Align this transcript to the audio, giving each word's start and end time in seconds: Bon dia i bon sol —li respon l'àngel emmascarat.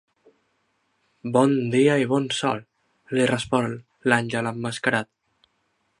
Bon 1.35 1.53
dia 1.75 1.99
i 2.05 2.09
bon 2.15 2.25
sol 2.37 2.63
—li 3.13 3.29
respon 3.33 3.79
l'àngel 4.11 4.51
emmascarat. 4.53 5.11